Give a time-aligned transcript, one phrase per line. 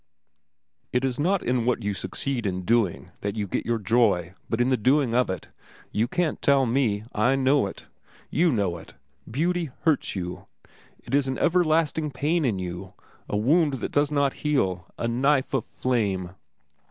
[0.91, 4.59] "It is not in what you succeed in doing that you get your joy, but
[4.59, 5.49] in the doing of it.
[5.91, 7.03] You can't tell me.
[7.13, 7.85] I know it.
[8.31, 8.95] You know it.
[9.29, 10.47] Beauty hurts you.
[11.03, 12.95] It is an everlasting pain in you,
[13.29, 16.31] a wound that does not heal, a knife of flame.